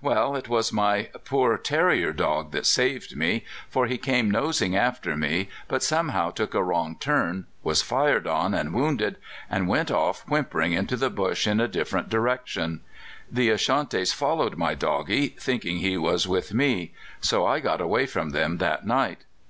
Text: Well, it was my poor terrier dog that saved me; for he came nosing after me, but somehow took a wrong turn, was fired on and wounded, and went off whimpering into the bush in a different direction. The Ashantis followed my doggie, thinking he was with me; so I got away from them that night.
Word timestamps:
Well, 0.00 0.36
it 0.36 0.48
was 0.48 0.72
my 0.72 1.10
poor 1.26 1.58
terrier 1.58 2.10
dog 2.14 2.50
that 2.52 2.64
saved 2.64 3.14
me; 3.14 3.44
for 3.68 3.86
he 3.86 3.98
came 3.98 4.30
nosing 4.30 4.74
after 4.74 5.14
me, 5.18 5.50
but 5.68 5.82
somehow 5.82 6.30
took 6.30 6.54
a 6.54 6.62
wrong 6.62 6.96
turn, 6.98 7.44
was 7.62 7.82
fired 7.82 8.26
on 8.26 8.54
and 8.54 8.72
wounded, 8.72 9.16
and 9.50 9.68
went 9.68 9.90
off 9.90 10.22
whimpering 10.22 10.72
into 10.72 10.96
the 10.96 11.10
bush 11.10 11.46
in 11.46 11.60
a 11.60 11.68
different 11.68 12.08
direction. 12.08 12.80
The 13.30 13.50
Ashantis 13.50 14.14
followed 14.14 14.56
my 14.56 14.74
doggie, 14.74 15.36
thinking 15.38 15.80
he 15.80 15.98
was 15.98 16.26
with 16.26 16.54
me; 16.54 16.94
so 17.20 17.44
I 17.44 17.60
got 17.60 17.82
away 17.82 18.06
from 18.06 18.30
them 18.30 18.56
that 18.56 18.86
night. 18.86 19.24